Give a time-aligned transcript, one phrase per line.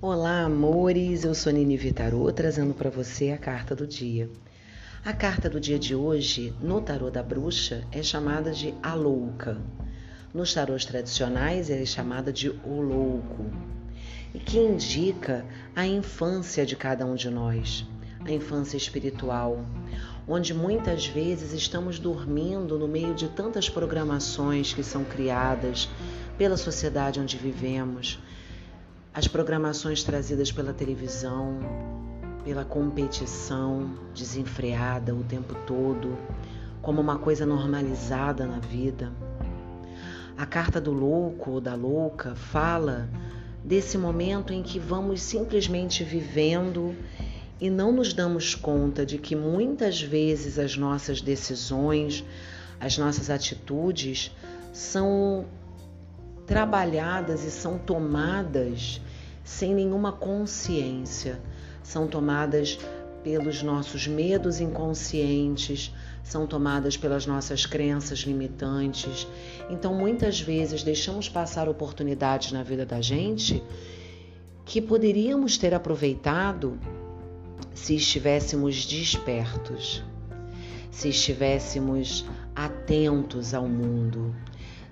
[0.00, 1.24] Olá, amores.
[1.24, 4.30] Eu sou Nini Vitarô, trazendo para você a carta do dia.
[5.04, 9.60] A carta do dia de hoje, no tarô da bruxa, é chamada de a louca.
[10.32, 13.46] Nos tarôs tradicionais, ela é chamada de o louco.
[14.32, 17.84] E que indica a infância de cada um de nós,
[18.24, 19.64] a infância espiritual,
[20.28, 25.88] onde muitas vezes estamos dormindo no meio de tantas programações que são criadas
[26.38, 28.20] pela sociedade onde vivemos,
[29.12, 31.58] as programações trazidas pela televisão,
[32.44, 36.16] pela competição desenfreada o tempo todo,
[36.80, 39.12] como uma coisa normalizada na vida.
[40.36, 43.08] A carta do louco ou da louca fala
[43.64, 46.94] desse momento em que vamos simplesmente vivendo
[47.60, 52.24] e não nos damos conta de que muitas vezes as nossas decisões,
[52.78, 54.30] as nossas atitudes
[54.72, 55.44] são
[56.48, 59.00] trabalhadas e são tomadas
[59.44, 61.38] sem nenhuma consciência,
[61.82, 62.78] são tomadas
[63.22, 69.28] pelos nossos medos inconscientes, são tomadas pelas nossas crenças limitantes.
[69.68, 73.62] Então, muitas vezes deixamos passar oportunidades na vida da gente
[74.64, 76.78] que poderíamos ter aproveitado
[77.74, 80.02] se estivéssemos despertos,
[80.90, 82.24] se estivéssemos
[82.54, 84.34] atentos ao mundo,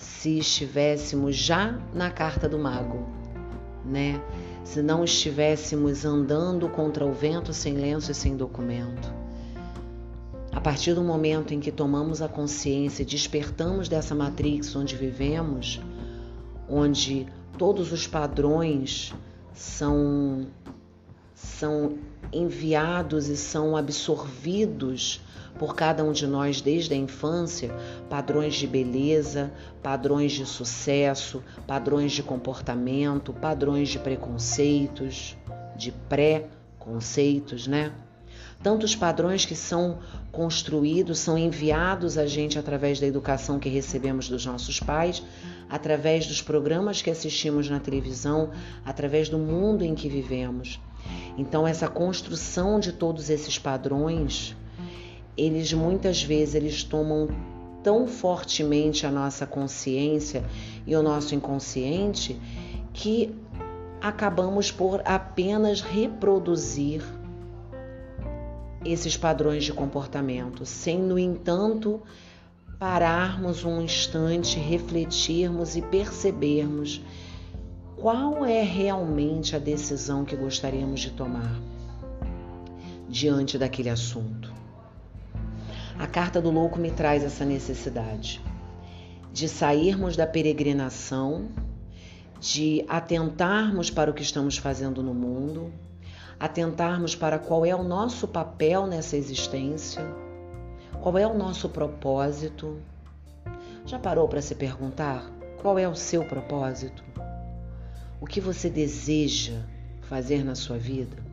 [0.00, 3.06] se estivéssemos já na carta do mago,
[3.84, 4.20] né?
[4.64, 9.12] Se não estivéssemos andando contra o vento sem lenço e sem documento.
[10.52, 15.80] A partir do momento em que tomamos a consciência despertamos dessa matrix onde vivemos,
[16.68, 17.26] onde
[17.58, 19.14] todos os padrões
[19.52, 20.46] são
[21.42, 21.98] são
[22.32, 25.20] enviados e são absorvidos
[25.58, 27.74] por cada um de nós desde a infância
[28.08, 29.52] padrões de beleza,
[29.82, 35.36] padrões de sucesso, padrões de comportamento, padrões de preconceitos,
[35.76, 37.92] de pré-conceitos, né?
[38.62, 39.98] Tantos padrões que são
[40.30, 45.22] construídos, são enviados a gente através da educação que recebemos dos nossos pais,
[45.68, 48.50] através dos programas que assistimos na televisão,
[48.84, 50.78] através do mundo em que vivemos.
[51.36, 54.56] Então essa construção de todos esses padrões
[55.36, 57.28] eles muitas vezes eles tomam
[57.82, 60.44] tão fortemente a nossa consciência
[60.86, 62.38] e o nosso inconsciente
[62.92, 63.34] que
[64.00, 67.02] acabamos por apenas reproduzir
[68.84, 72.00] esses padrões de comportamento, sem, no entanto,
[72.78, 77.02] pararmos um instante, refletirmos e percebermos
[78.00, 81.60] qual é realmente a decisão que gostaríamos de tomar
[83.06, 84.50] diante daquele assunto.
[85.98, 88.40] A carta do louco me traz essa necessidade
[89.30, 91.48] de sairmos da peregrinação,
[92.40, 95.70] de atentarmos para o que estamos fazendo no mundo,
[96.38, 100.02] atentarmos para qual é o nosso papel nessa existência,
[101.02, 102.80] qual é o nosso propósito.
[103.84, 105.30] Já parou para se perguntar
[105.60, 107.09] qual é o seu propósito?
[108.20, 109.62] O que você deseja
[110.02, 111.30] fazer na sua vida?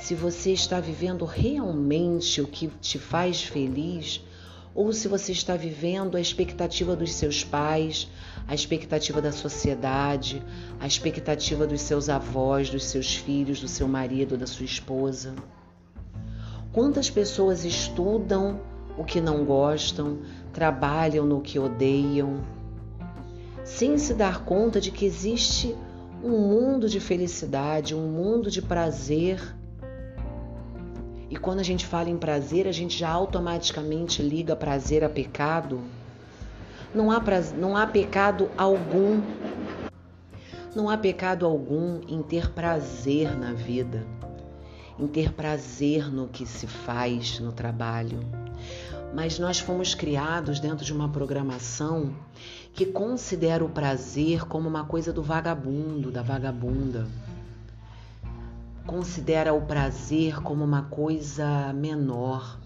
[0.00, 4.24] se você está vivendo realmente o que te faz feliz
[4.74, 8.08] ou se você está vivendo a expectativa dos seus pais,
[8.46, 10.42] a expectativa da sociedade,
[10.78, 15.34] a expectativa dos seus avós, dos seus filhos, do seu marido, da sua esposa.
[16.72, 18.60] Quantas pessoas estudam
[18.96, 20.20] o que não gostam,
[20.52, 22.40] trabalham no que odeiam,
[23.68, 25.76] sem se dar conta de que existe
[26.24, 29.40] um mundo de felicidade, um mundo de prazer
[31.30, 35.80] e quando a gente fala em prazer, a gente já automaticamente liga prazer a pecado.
[36.94, 39.20] Não há, prazer, não há pecado algum.
[40.74, 44.06] Não há pecado algum em ter prazer na vida,
[44.98, 48.20] em ter prazer no que se faz no trabalho.
[49.14, 52.14] Mas nós fomos criados dentro de uma programação
[52.78, 57.08] que considera o prazer como uma coisa do vagabundo, da vagabunda
[58.86, 62.56] considera o prazer como uma coisa menor,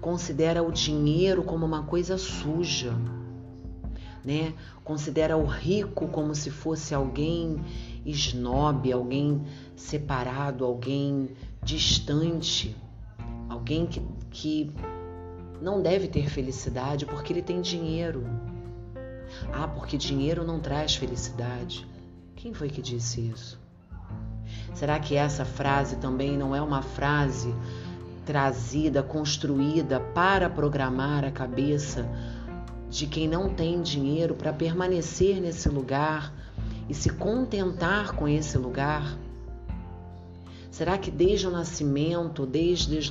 [0.00, 2.94] considera o dinheiro como uma coisa suja,
[4.24, 4.54] né?
[4.82, 7.62] Considera o rico como se fosse alguém
[8.06, 9.44] snob, alguém
[9.76, 11.28] separado, alguém
[11.62, 12.74] distante,
[13.50, 14.00] alguém que,
[14.30, 14.72] que
[15.60, 18.24] não deve ter felicidade porque ele tem dinheiro.
[19.52, 21.86] Ah, porque dinheiro não traz felicidade.
[22.36, 23.58] Quem foi que disse isso?
[24.74, 27.54] Será que essa frase também não é uma frase
[28.26, 32.08] trazida, construída para programar a cabeça
[32.90, 36.32] de quem não tem dinheiro para permanecer nesse lugar
[36.88, 39.16] e se contentar com esse lugar?
[40.70, 43.08] Será que desde o nascimento, desde as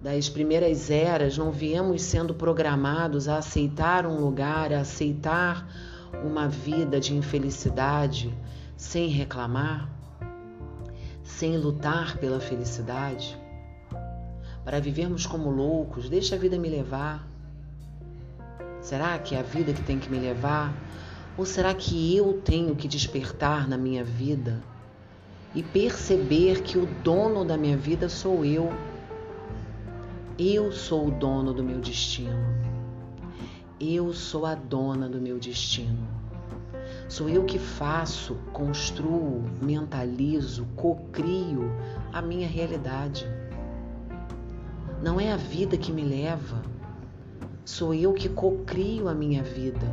[0.00, 5.66] das primeiras eras, não viemos sendo programados a aceitar um lugar, a aceitar
[6.24, 8.32] uma vida de infelicidade
[8.76, 9.88] sem reclamar,
[11.22, 13.36] sem lutar pela felicidade?
[14.64, 17.26] Para vivermos como loucos, deixa a vida me levar.
[18.80, 20.74] Será que é a vida que tem que me levar?
[21.38, 24.62] Ou será que eu tenho que despertar na minha vida
[25.54, 28.72] e perceber que o dono da minha vida sou eu?
[30.38, 32.44] Eu sou o dono do meu destino.
[33.80, 36.06] Eu sou a dona do meu destino.
[37.08, 41.72] Sou eu que faço, construo, mentalizo, cocrio
[42.12, 43.26] a minha realidade.
[45.02, 46.60] Não é a vida que me leva,
[47.64, 49.90] sou eu que cocrio a minha vida.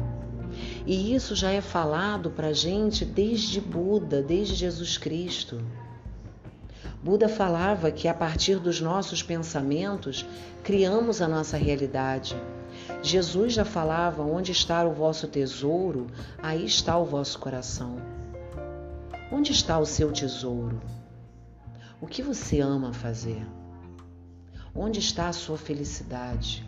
[0.85, 5.61] E isso já é falado para gente desde Buda, desde Jesus Cristo.
[7.03, 10.25] Buda falava que a partir dos nossos pensamentos
[10.63, 12.33] criamos a nossa realidade.
[13.01, 16.07] Jesus já falava: onde está o vosso tesouro,
[16.41, 17.97] aí está o vosso coração.
[19.29, 20.79] Onde está o seu tesouro?
[21.99, 23.45] O que você ama fazer?
[24.73, 26.65] Onde está a sua felicidade?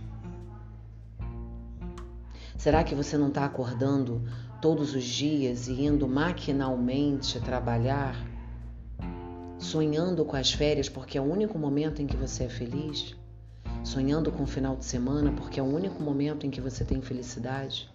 [2.57, 4.21] Será que você não está acordando
[4.61, 8.34] todos os dias e indo maquinalmente trabalhar,
[9.57, 13.15] sonhando com as férias porque é o único momento em que você é feliz?
[13.83, 17.01] Sonhando com o final de semana porque é o único momento em que você tem
[17.01, 17.89] felicidade?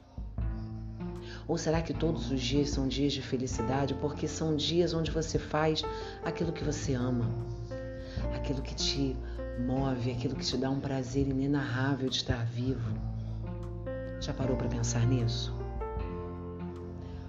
[1.46, 5.38] Ou será que todos os dias são dias de felicidade porque são dias onde você
[5.38, 5.82] faz
[6.24, 7.28] aquilo que você ama,
[8.34, 9.16] aquilo que te
[9.66, 12.96] move, aquilo que te dá um prazer inenarrável de estar vivo?
[14.20, 15.52] Já parou para pensar nisso?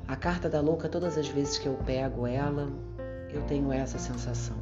[0.08, 2.70] A carta da louca, todas as vezes que eu pego ela,
[3.34, 4.58] eu tenho essa sensação.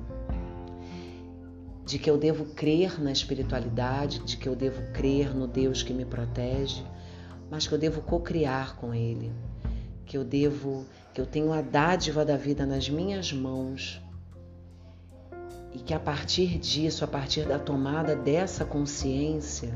[1.85, 5.93] De que eu devo crer na espiritualidade, de que eu devo crer no Deus que
[5.93, 6.83] me protege,
[7.49, 9.31] mas que eu devo cocriar com Ele,
[10.05, 14.01] que eu devo, que eu tenho a dádiva da vida nas minhas mãos.
[15.73, 19.73] E que a partir disso, a partir da tomada dessa consciência,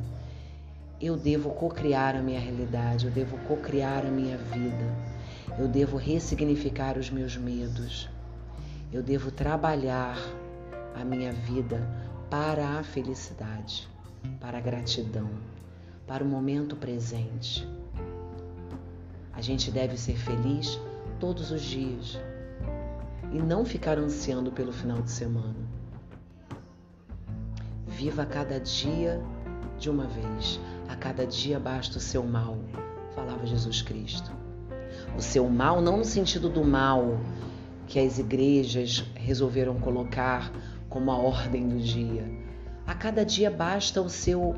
[1.02, 4.96] eu devo cocriar a minha realidade, eu devo cocriar a minha vida,
[5.60, 8.10] eu devo ressignificar os meus medos,
[8.94, 10.16] eu devo trabalhar
[10.94, 11.82] a minha vida
[12.30, 13.90] para a felicidade,
[14.40, 15.32] para a gratidão,
[16.06, 17.68] para o momento presente.
[19.34, 20.80] A gente deve ser feliz
[21.20, 22.20] todos os dias
[23.32, 25.56] e não ficar ansiando pelo final de semana.
[27.88, 29.20] Viva cada dia
[29.80, 30.60] de uma vez.
[30.88, 32.60] A cada dia basta o seu mal,
[33.16, 34.32] falava Jesus Cristo.
[35.18, 37.18] O seu mal, não no sentido do mal
[37.94, 40.52] que as igrejas resolveram colocar
[40.90, 42.26] como a ordem do dia.
[42.88, 44.56] A cada dia basta o seu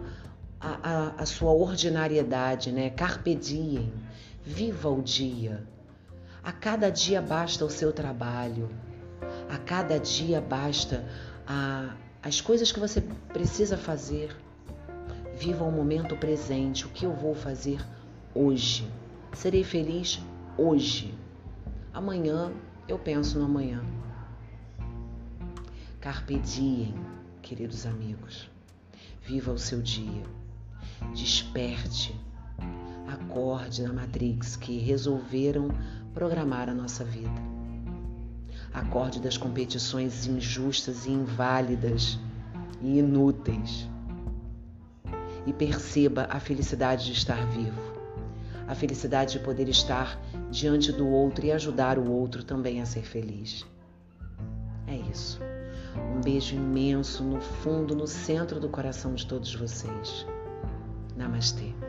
[0.58, 2.92] a, a, a sua ordinariedade, né?
[2.92, 3.92] Carpe diem,
[4.42, 5.68] viva o dia.
[6.42, 8.70] A cada dia basta o seu trabalho.
[9.50, 11.04] A cada dia basta
[11.46, 11.94] a,
[12.24, 13.02] as coisas que você
[13.34, 14.34] precisa fazer.
[15.38, 16.86] Viva o momento presente.
[16.86, 17.86] O que eu vou fazer
[18.34, 18.90] hoje?
[19.34, 20.22] Serei feliz
[20.58, 21.14] hoje.
[21.94, 22.54] Amanhã
[22.88, 23.84] eu penso no amanhã.
[26.00, 26.94] Carpe diem,
[27.42, 28.50] queridos amigos.
[29.24, 30.24] Viva o seu dia.
[31.14, 32.16] Desperte.
[33.08, 35.70] Acorde na Matrix que resolveram
[36.14, 37.42] programar a nossa vida.
[38.74, 42.20] Acorde das competições injustas e inválidas
[42.82, 43.90] e inúteis
[45.46, 47.80] e perceba a felicidade de estar vivo,
[48.68, 50.20] a felicidade de poder estar
[50.50, 53.66] diante do outro e ajudar o outro também a ser feliz.
[54.88, 55.40] É isso.
[56.16, 60.26] Um beijo imenso no fundo, no centro do coração de todos vocês.
[61.16, 61.85] Namastê.